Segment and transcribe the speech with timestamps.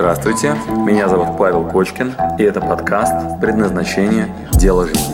[0.00, 0.56] Здравствуйте,
[0.86, 4.34] меня зовут Павел Кочкин, и это подкаст «Предназначение.
[4.54, 5.12] Дело жизни».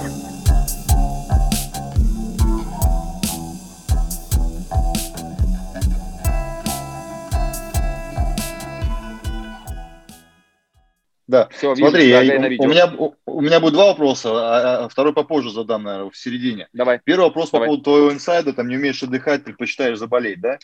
[11.26, 14.88] Да, Все, смотри, я, у, у, меня, у, у меня будет два вопроса, а, а
[14.88, 16.68] второй попозже задам, наверное, в середине.
[16.72, 17.00] Давай.
[17.02, 17.66] Первый вопрос Давай.
[17.66, 20.58] по поводу твоего инсайда, там не умеешь отдыхать, предпочитаешь заболеть, да?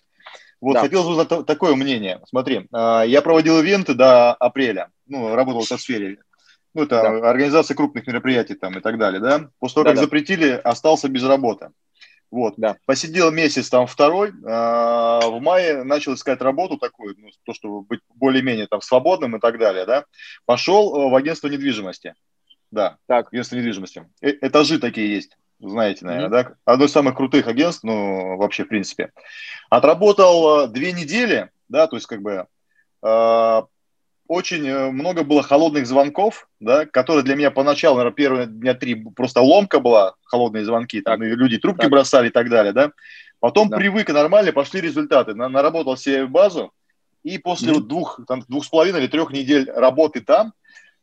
[0.62, 0.82] Вот, да.
[0.82, 2.20] хотелось бы узнать такое мнение.
[2.28, 6.18] Смотри, а, я проводил ивенты до апреля, ну, работал в этой сфере.
[6.72, 7.28] Ну, это да.
[7.28, 9.50] организация крупных мероприятий там и так далее, да?
[9.58, 10.02] После того, да, как да.
[10.02, 11.70] запретили, остался без работы.
[12.30, 12.54] Вот.
[12.56, 12.76] Да.
[12.86, 18.00] Посидел месяц там второй, а, в мае начал искать работу такую, ну, то, чтобы быть
[18.14, 20.04] более-менее там свободным и так далее, да.
[20.46, 22.14] Пошел э, в агентство недвижимости.
[22.70, 23.32] Да, так.
[23.32, 24.08] агентство недвижимости.
[24.20, 25.36] Э этажи такие есть,
[25.68, 26.48] знаете, наверное, mm-hmm.
[26.48, 26.54] да.
[26.64, 29.10] Одно из самых крутых агентств, ну, вообще, в принципе.
[29.70, 32.46] Отработал э, две недели, да, то есть как бы
[33.02, 33.64] а,
[34.28, 38.94] очень э, много было холодных звонков, да, которые для меня поначалу, наверное, первые дня три
[38.94, 41.28] просто ломка была, холодные звонки, там, так.
[41.28, 41.90] люди трубки так.
[41.90, 42.92] бросали и так далее, да.
[43.40, 43.76] Потом да.
[43.76, 45.34] привык и нормально, пошли результаты.
[45.34, 46.72] На, наработал себе базу,
[47.22, 47.86] и после mm-hmm.
[47.86, 50.54] двух, там, двух с половиной или трех недель работы там,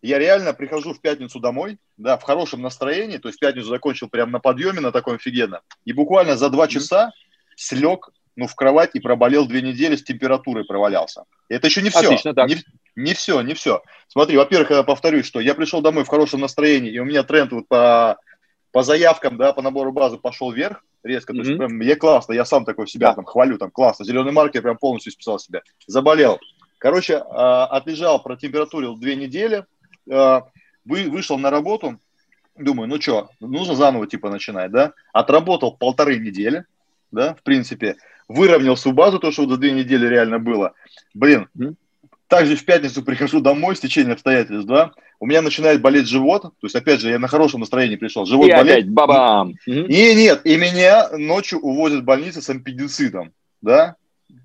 [0.01, 4.31] я реально прихожу в пятницу домой, да, в хорошем настроении, то есть пятницу закончил прямо
[4.31, 7.11] на подъеме, на таком офигенно, и буквально за два часа
[7.55, 11.25] слег ну, в кровать и проболел две недели, с температурой провалялся.
[11.49, 12.05] И это еще не все.
[12.05, 12.47] Отлично, так.
[12.47, 12.63] Не,
[12.95, 13.81] не все, не все.
[14.07, 17.51] Смотри, во-первых, я повторюсь, что я пришел домой в хорошем настроении, и у меня тренд
[17.51, 18.17] вот по,
[18.71, 21.33] по заявкам, да, по набору базы пошел вверх резко.
[21.33, 21.35] Mm-hmm.
[21.35, 24.05] То есть прям мне классно, я сам такой себя там хвалю, там классно.
[24.05, 25.61] Зеленый маркер прям полностью списал себя.
[25.85, 26.39] Заболел.
[26.77, 29.65] Короче, а, отлежал, протемпературил две недели,
[30.05, 31.99] вы, вышел на работу,
[32.57, 34.93] думаю, ну что, нужно заново типа начинать, да?
[35.13, 36.65] Отработал полторы недели,
[37.11, 37.97] да, в принципе
[38.27, 40.73] выровнял всю базу, то, что вот за две недели реально было.
[41.13, 41.47] Блин,
[42.27, 46.51] также в пятницу прихожу домой с течением обстоятельств, да, у меня начинает болеть живот, то
[46.61, 48.73] есть, опять же, я на хорошем настроении пришел, живот и болит.
[48.73, 49.55] опять бабам!
[49.65, 53.95] И нет, и меня ночью увозят в больницу с ампедицитом, да,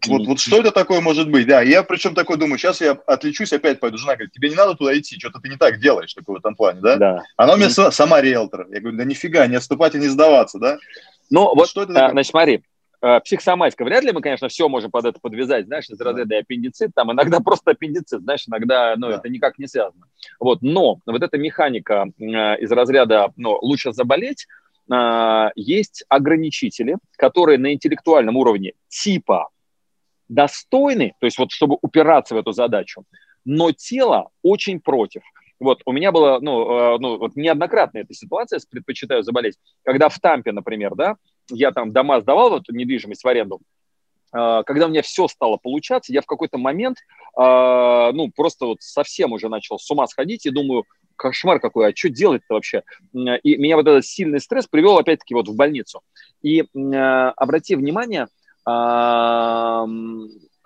[0.06, 1.46] вот, вот что это такое может быть?
[1.46, 3.98] Да, я причем такой думаю, сейчас я отличусь, опять пойду.
[3.98, 6.54] Жена говорит, тебе не надо туда идти, что-то ты не так делаешь, такой в этом
[6.54, 6.96] плане, да?
[6.96, 7.22] Да.
[7.36, 7.90] Она у меня mm-hmm.
[7.90, 8.66] сама риэлтор.
[8.70, 10.78] Я говорю, да нифига, не отступать и не сдаваться, да?
[11.30, 12.62] Ну, вот, что это а, значит, смотри,
[13.04, 13.84] Э, психосоматика.
[13.84, 17.38] Вряд ли мы, конечно, все можем под это подвязать, знаешь, из разряда аппендицит, там иногда
[17.44, 19.16] просто аппендицит, знаешь, иногда, ну, да.
[19.16, 20.06] это никак не связано.
[20.40, 24.46] Вот, но вот эта механика э, из разряда, ну, лучше заболеть,
[25.56, 29.48] есть ограничители, которые на интеллектуальном уровне типа
[30.28, 33.04] достойны, то есть вот чтобы упираться в эту задачу,
[33.44, 35.22] но тело очень против.
[35.60, 40.52] Вот, у меня была, ну, ну вот неоднократная эта ситуация, предпочитаю заболеть, когда в Тампе,
[40.52, 41.16] например, да,
[41.50, 43.60] я там дома сдавал, вот недвижимость в аренду,
[44.34, 46.98] а, когда у меня все стало получаться, я в какой-то момент,
[47.36, 50.84] а, ну, просто вот совсем уже начал с ума сходить и думаю,
[51.16, 52.82] кошмар какой, а что делать-то вообще?
[53.12, 56.02] И меня вот этот сильный стресс привел опять-таки вот в больницу.
[56.42, 58.26] И обрати внимание,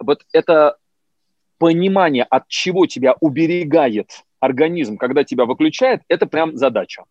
[0.01, 0.77] вот это
[1.59, 7.05] понимание, от чего тебя уберегает организм, когда тебя выключает, это прям задача.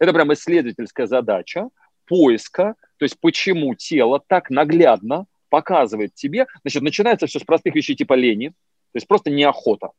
[0.00, 1.68] Это прям исследовательская задача
[2.06, 7.94] поиска то есть почему тело так наглядно показывает тебе, значит, начинается все с простых вещей
[7.94, 9.90] типа лени, то есть просто неохота.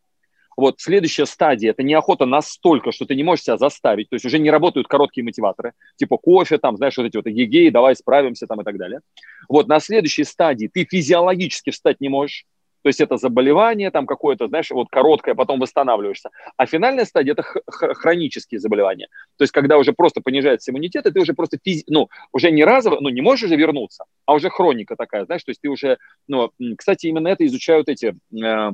[0.57, 4.39] Вот следующая стадия– это неохота настолько, что ты не можешь себя заставить, то есть уже
[4.39, 8.61] не работают короткие мотиваторы, типа кофе, там, знаешь, вот эти вот эгегеи, давай справимся там
[8.61, 9.01] и так далее.
[9.49, 12.45] Вот на следующей стадии ты физиологически встать не можешь,
[12.85, 16.29] то есть это заболевание там какое-то, знаешь, вот короткое, потом восстанавливаешься.
[16.55, 19.07] А финальная стадия– это хронические заболевания.
[19.37, 21.83] То есть когда уже просто понижается иммунитет, и ты уже просто, физи...
[21.87, 25.49] ну, уже не разово, ну, не можешь уже вернуться, а уже хроника такая, знаешь, то
[25.49, 28.72] есть ты уже, ну, кстати, именно это изучают эти э,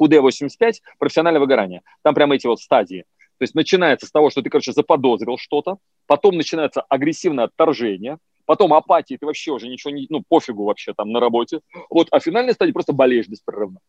[0.00, 1.82] КУД-85, профессиональное выгорание.
[2.02, 3.04] Там прямо эти вот стадии.
[3.38, 8.72] То есть начинается с того, что ты, короче, заподозрил что-то, потом начинается агрессивное отторжение, потом
[8.72, 11.60] апатия, ты вообще уже ничего не, ну, пофигу вообще там на работе.
[11.90, 13.80] Вот, а финальная стадия просто болеешь беспрерывно.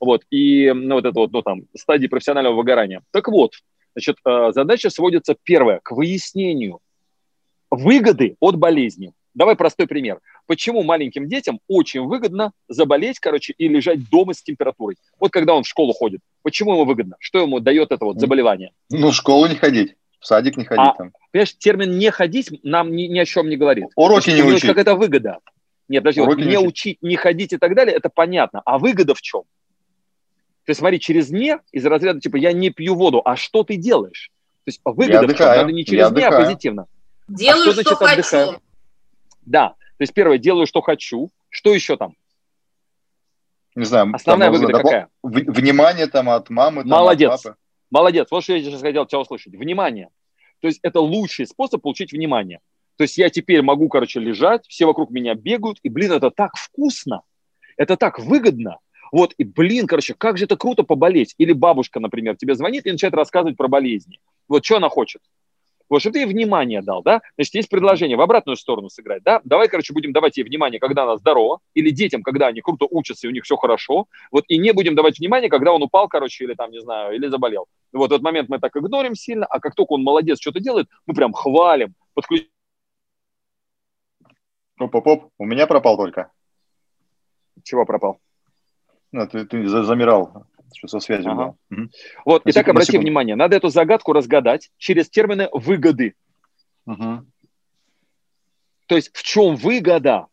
[0.00, 3.02] Вот, и ну, вот это вот, ну, там, стадии профессионального выгорания.
[3.12, 3.52] Так вот,
[3.94, 6.80] значит, э, задача сводится, первое, к выяснению
[7.70, 9.12] выгоды от болезни.
[9.36, 10.20] Давай простой пример.
[10.46, 14.96] Почему маленьким детям очень выгодно заболеть, короче, и лежать дома с температурой?
[15.20, 16.20] Вот когда он в школу ходит.
[16.42, 17.16] Почему ему выгодно?
[17.20, 18.72] Что ему дает это вот заболевание?
[18.90, 19.94] Ну, в школу не ходить.
[20.20, 21.12] В садик не ходить а, там.
[21.30, 23.88] Понимаешь, термин «не ходить» нам ни, ни о чем не говорит.
[23.94, 24.70] Уроки не учить.
[24.70, 25.40] Как это выгода.
[25.88, 26.68] Нет, подожди, вот не, не учить.
[26.68, 28.62] учить, не ходить и так далее, это понятно.
[28.64, 29.42] А выгода в чем?
[30.64, 33.76] То есть смотри, через «не» из разряда типа «я не пью воду», а что ты
[33.76, 34.30] делаешь?
[34.64, 35.46] То есть выгода в чем?
[35.46, 36.86] Надо не через «не», а позитивно.
[37.28, 38.46] Делаю, а что, значит, что отдыхаю?
[38.46, 38.60] хочу.
[39.46, 41.30] Да, то есть первое, делаю, что хочу.
[41.48, 42.14] Что еще там?
[43.74, 44.10] Не знаю.
[44.14, 44.90] Основная выгода допол...
[44.90, 45.08] какая?
[45.22, 47.30] Внимание там от мамы, там, Молодец.
[47.32, 47.56] от папы.
[47.90, 48.28] Молодец.
[48.30, 49.54] Вот что я сейчас хотел тебя услышать.
[49.54, 50.10] Внимание.
[50.60, 52.60] То есть это лучший способ получить внимание.
[52.96, 56.56] То есть я теперь могу, короче, лежать, все вокруг меня бегают, и, блин, это так
[56.56, 57.22] вкусно,
[57.76, 58.78] это так выгодно.
[59.12, 61.34] Вот, и, блин, короче, как же это круто поболеть.
[61.38, 64.18] Или бабушка, например, тебе звонит и начинает рассказывать про болезни.
[64.48, 65.22] Вот что она хочет?
[65.88, 67.22] Вот, чтобы ты ей внимание дал, да?
[67.36, 69.40] Значит, есть предложение в обратную сторону сыграть, да?
[69.44, 73.26] Давай, короче, будем давать ей внимание, когда она здорова, или детям, когда они круто учатся,
[73.26, 76.44] и у них все хорошо, вот, и не будем давать внимание, когда он упал, короче,
[76.44, 77.66] или там, не знаю, или заболел.
[77.92, 81.14] Вот этот момент мы так игнорим сильно, а как только он молодец, что-то делает, мы
[81.14, 82.50] прям хвалим, подключаем.
[84.78, 86.30] Оп-оп-оп, у меня пропал только.
[87.62, 88.20] Чего пропал?
[89.12, 90.46] Ну, ты, ты замирал.
[90.74, 91.54] Что со связью ага.
[91.70, 91.88] Угу.
[92.24, 96.14] Вот, на итак, обрати внимание, надо эту загадку разгадать через термины выгоды.
[96.86, 97.26] Угу.
[98.86, 100.26] То есть в чем выгода?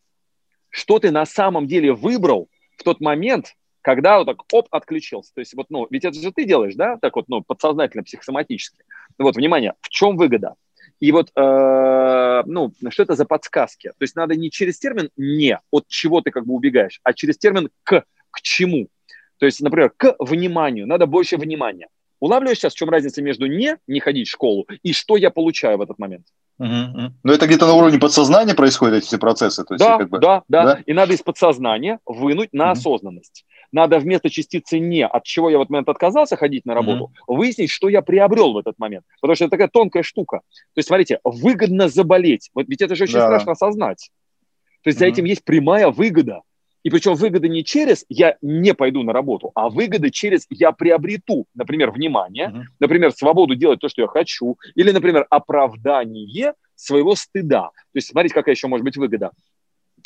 [0.69, 5.33] Что ты на самом деле выбрал в тот момент, когда вот так оп, отключился.
[5.33, 8.83] То есть вот, ну, ведь это же ты делаешь, да, так вот, ну, подсознательно, психосоматически.
[9.18, 10.56] Вот, внимание, в чем выгода?
[11.00, 13.89] И вот, э, ну, что это за подсказки?
[13.89, 17.38] То есть надо не через термин «не», от чего ты как бы убегаешь, а через
[17.38, 18.88] термин «к», к чему.
[19.44, 21.90] То есть, например, к вниманию, надо больше внимания.
[22.22, 25.80] Улавливаешь сейчас, в чем разница между не, не ходить в школу, и что я получаю
[25.80, 26.28] в этот момент?
[26.60, 27.13] Угу, угу.
[27.24, 29.66] Но это где-то на уровне подсознания происходят эти процессы?
[29.66, 30.80] То есть, да, как бы, да, да, да.
[30.86, 32.72] И надо из подсознания вынуть на угу.
[32.72, 33.45] осознанность.
[33.74, 37.36] Надо вместо частицы «не», от чего я в этот момент отказался ходить на работу, угу.
[37.36, 39.04] выяснить, что я приобрел в этот момент.
[39.19, 40.38] Потому что это такая тонкая штука.
[40.38, 42.50] То есть, смотрите, выгодно заболеть.
[42.54, 43.25] Вот ведь это же очень да.
[43.25, 44.10] страшно осознать.
[44.84, 45.06] То есть угу.
[45.06, 46.44] за этим есть прямая выгода.
[46.83, 51.45] И причем выгода не через «я не пойду на работу», а выгода через «я приобрету»,
[51.56, 52.62] например, внимание, uh-huh.
[52.80, 57.69] например, свободу делать то, что я хочу, или, например, оправдание своего стыда.
[57.69, 59.31] То есть смотрите, какая еще может быть выгода.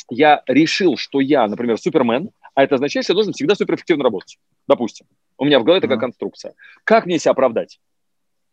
[0.08, 4.38] Я решил, что я, например, супермен, а это означает, что я должен всегда суперэффективно работать.
[4.68, 5.06] Допустим.
[5.36, 5.82] У меня в голове uh-huh.
[5.82, 6.54] такая конструкция.
[6.84, 7.80] Как мне себя оправдать?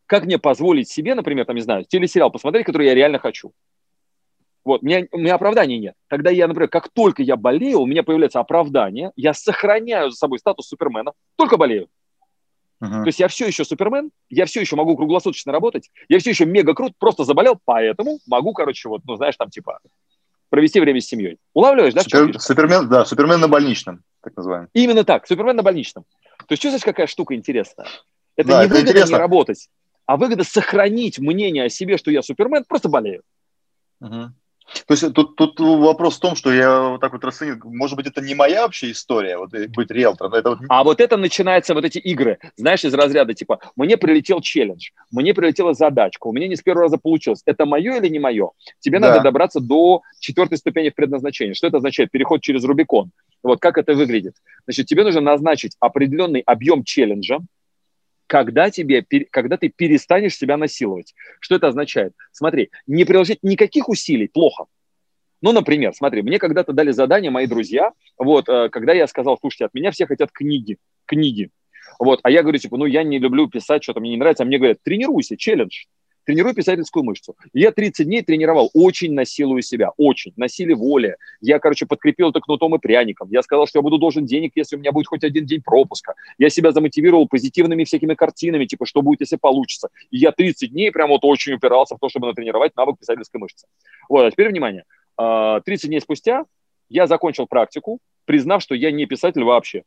[0.07, 3.53] Как мне позволить себе, например, там, не знаю, телесериал посмотреть, который я реально хочу?
[4.65, 5.93] Вот, у меня, у меня оправданий нет.
[6.07, 10.39] Тогда я, например, как только я болею, у меня появляется оправдание, я сохраняю за собой
[10.39, 11.87] статус супермена, только болею.
[12.81, 13.03] Uh-huh.
[13.03, 16.45] То есть я все еще супермен, я все еще могу круглосуточно работать, я все еще
[16.45, 19.79] мега крут, просто заболел, поэтому могу, короче, вот, ну, знаешь, там, типа,
[20.49, 21.37] провести время с семьей.
[21.53, 22.01] Улавливаешь, да?
[22.01, 24.69] Супер, супермен, да, супермен на больничном, так называемый.
[24.73, 26.05] Именно так, супермен на больничном.
[26.39, 27.87] То есть чувствуешь, какая штука интересная?
[28.35, 29.13] Это да, не это выгода интересно.
[29.13, 29.69] не работать,
[30.07, 33.21] а выгода сохранить мнение о себе, что я супермен, просто болею.
[34.01, 34.29] Uh-huh.
[34.87, 38.07] То есть тут, тут вопрос в том, что я вот так вот расценил, может быть,
[38.07, 40.33] это не моя вообще история, вот быть риэлтором.
[40.33, 40.59] Это вот...
[40.69, 45.33] А вот это начинается, вот эти игры, знаешь, из разряда типа, мне прилетел челлендж, мне
[45.33, 47.41] прилетела задачка, у меня не с первого раза получилось.
[47.45, 48.51] Это мое или не мое?
[48.79, 49.09] Тебе да.
[49.09, 51.53] надо добраться до четвертой ступени в предназначении.
[51.53, 52.11] Что это означает?
[52.11, 53.11] Переход через Рубикон.
[53.43, 54.35] Вот как это выглядит?
[54.65, 57.39] Значит, тебе нужно назначить определенный объем челленджа,
[58.27, 61.13] когда, тебе, когда ты перестанешь себя насиловать.
[61.39, 62.13] Что это означает?
[62.31, 64.65] Смотри, не приложить никаких усилий плохо.
[65.41, 69.65] Ну, например, смотри, мне когда-то дали задание мои друзья, вот, э, когда я сказал, слушайте,
[69.65, 71.49] от меня все хотят книги, книги.
[71.99, 74.45] Вот, а я говорю, типа, ну, я не люблю писать, что-то мне не нравится, а
[74.45, 75.85] мне говорят, тренируйся, челлендж
[76.25, 77.35] тренирую писательскую мышцу.
[77.53, 81.17] Я 30 дней тренировал, очень насилую себя, очень, на силе воли.
[81.39, 83.29] Я, короче, подкрепил это кнутом и пряником.
[83.31, 86.15] Я сказал, что я буду должен денег, если у меня будет хоть один день пропуска.
[86.37, 89.89] Я себя замотивировал позитивными всякими картинами, типа, что будет, если получится.
[90.11, 93.67] И я 30 дней прям вот очень упирался в то, чтобы натренировать навык писательской мышцы.
[94.09, 94.83] Вот, а теперь внимание.
[95.17, 96.45] 30 а, дней спустя
[96.89, 99.83] я закончил практику, признав, что я не писатель вообще.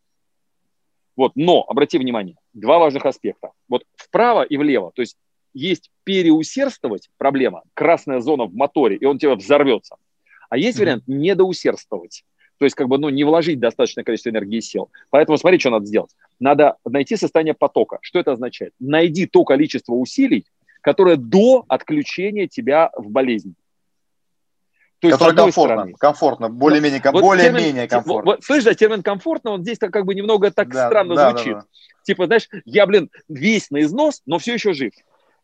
[1.16, 3.50] Вот, но, обрати внимание, два важных аспекта.
[3.68, 5.16] Вот вправо и влево, то есть
[5.55, 9.97] есть переусердствовать, проблема, красная зона в моторе, и он тебя взорвется.
[10.50, 12.25] А есть вариант недоусердствовать.
[12.59, 14.90] То есть, как бы, ну, не вложить достаточное количество энергии и сил.
[15.11, 16.11] Поэтому смотри, что надо сделать.
[16.40, 17.99] Надо найти состояние потока.
[18.02, 18.73] Что это означает?
[18.81, 20.45] Найди то количество усилий,
[20.81, 23.55] которое до отключения тебя в болезнь.
[25.00, 28.33] То есть, Которое комфортно, стороны, комфортно, более-менее вот более-менее комфортно.
[28.33, 31.52] Вот, слышишь, да, термин комфортно, он здесь как бы немного так да, странно да, звучит.
[31.52, 31.67] Да, да.
[32.02, 34.93] Типа, знаешь, я, блин, весь на износ, но все еще жив.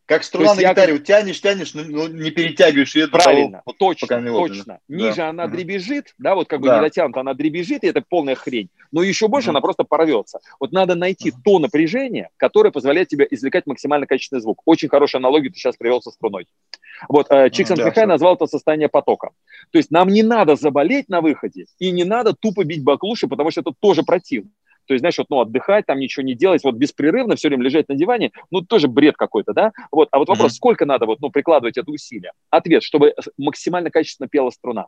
[0.05, 0.99] Как струна на гитаре, я...
[0.99, 3.07] тянешь, тянешь, но ну, не перетягиваешь ее.
[3.07, 4.79] Правильно, того, точно, пока точно.
[4.87, 5.29] Ниже да.
[5.29, 6.75] она дребезжит, да, вот как бы да.
[6.75, 8.69] не дотянута, она дребезжит, и это полная хрень.
[8.91, 10.41] Но еще больше mm она просто порвется.
[10.59, 14.61] Вот надо найти mm то напряжение, которое позволяет тебе извлекать максимально качественный звук.
[14.65, 16.47] Очень хорошая аналогия ты сейчас привел со струной.
[17.09, 19.31] Вот э, Чиксен mm да, назвал это состояние потока.
[19.71, 23.49] То есть нам не надо заболеть на выходе, и не надо тупо бить баклуши, потому
[23.49, 24.51] что это тоже противно.
[24.85, 27.89] То есть, знаешь, вот, ну, отдыхать, там ничего не делать, вот беспрерывно все время лежать
[27.89, 29.71] на диване, ну, тоже бред какой-то, да?
[29.91, 30.55] Вот, а вот вопрос, mm-hmm.
[30.55, 32.31] сколько надо вот, ну, прикладывать это усилия?
[32.49, 34.87] Ответ, чтобы максимально качественно пела струна.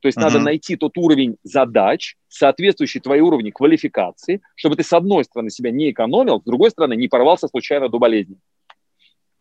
[0.00, 0.22] То есть uh-huh.
[0.22, 5.70] надо найти тот уровень задач, соответствующий твоей уровню квалификации, чтобы ты с одной стороны себя
[5.70, 8.36] не экономил, с другой стороны не порвался случайно до болезни.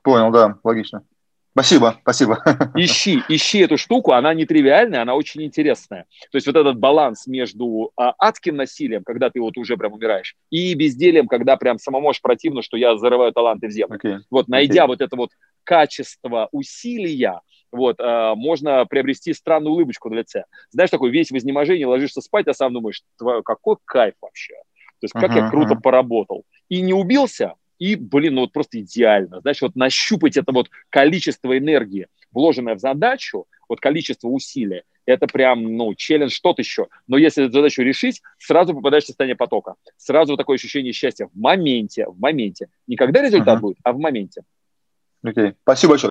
[0.03, 1.03] Понял, да, логично.
[1.51, 2.41] Спасибо, спасибо.
[2.75, 6.05] Ищи, ищи эту штуку, она нетривиальная, она очень интересная.
[6.31, 10.36] То есть вот этот баланс между а, адским насилием, когда ты вот уже прям умираешь,
[10.50, 14.00] и безделием, когда прям самому аж противно, что я зарываю таланты в землю.
[14.01, 14.20] Okay.
[14.29, 14.88] Вот найдя okay.
[14.88, 15.31] вот это вот
[15.65, 17.41] качество усилия,
[17.72, 20.46] вот, а, можно приобрести странную улыбочку на лице.
[20.70, 23.01] Знаешь, такой весь в изнеможении, ложишься спать, а сам думаешь,
[23.43, 24.53] какой кайф вообще.
[25.01, 25.81] То есть как uh-huh, я круто uh-huh.
[25.81, 26.46] поработал.
[26.70, 29.42] И не убился, и, блин, ну вот просто идеально.
[29.42, 35.64] Знаешь, вот нащупать это вот количество энергии, вложенное в задачу, вот количество усилий, это прям,
[35.78, 36.90] ну, челлендж, что-то еще.
[37.08, 39.74] Но если эту задачу решить, сразу попадаешь в состояние потока.
[39.98, 42.70] Сразу такое ощущение счастья в моменте, в моменте.
[42.86, 43.62] Не когда результат uh-huh.
[43.62, 44.44] будет, а в моменте.
[45.24, 45.56] Окей, okay.
[45.64, 46.11] спасибо большое.